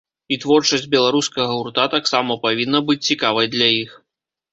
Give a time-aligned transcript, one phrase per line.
[0.35, 3.91] І творчасць беларускага гурта таксама павінна быць цікавай для іх.